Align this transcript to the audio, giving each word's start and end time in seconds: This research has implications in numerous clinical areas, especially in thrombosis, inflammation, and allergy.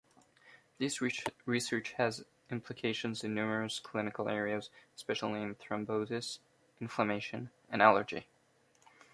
This 0.79 0.99
research 1.45 1.91
has 1.97 2.25
implications 2.49 3.23
in 3.23 3.35
numerous 3.35 3.77
clinical 3.77 4.27
areas, 4.29 4.71
especially 4.95 5.43
in 5.43 5.53
thrombosis, 5.53 6.39
inflammation, 6.79 7.51
and 7.69 7.83
allergy. 7.83 8.25